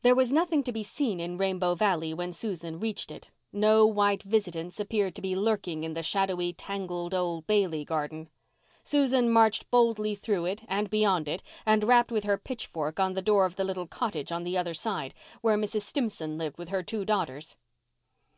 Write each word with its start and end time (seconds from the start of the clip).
There 0.00 0.14
was 0.14 0.32
nothing 0.32 0.62
to 0.62 0.72
be 0.72 0.82
seen 0.82 1.20
in 1.20 1.36
Rainbow 1.36 1.74
Valley 1.74 2.14
when 2.14 2.32
Susan 2.32 2.80
reached 2.80 3.10
it. 3.10 3.28
No 3.52 3.84
white 3.84 4.22
visitants 4.22 4.80
appeared 4.80 5.14
to 5.16 5.20
be 5.20 5.36
lurking 5.36 5.84
in 5.84 5.92
the 5.92 6.02
shadowy, 6.02 6.54
tangled 6.54 7.12
old 7.12 7.46
Bailey 7.46 7.84
garden. 7.84 8.30
Susan 8.82 9.28
marched 9.30 9.70
boldly 9.70 10.14
through 10.14 10.46
it 10.46 10.62
and 10.66 10.88
beyond 10.88 11.28
it, 11.28 11.42
and 11.66 11.84
rapped 11.84 12.10
with 12.10 12.24
her 12.24 12.38
pitchfork 12.38 12.98
on 12.98 13.12
the 13.12 13.20
door 13.20 13.44
of 13.44 13.56
the 13.56 13.64
little 13.64 13.86
cottage 13.86 14.32
on 14.32 14.44
the 14.44 14.56
other 14.56 14.72
side, 14.72 15.12
where 15.42 15.58
Mrs. 15.58 15.82
Stimson 15.82 16.38
lived 16.38 16.56
with 16.56 16.70
her 16.70 16.82
two 16.82 17.04
daughters. 17.04 17.56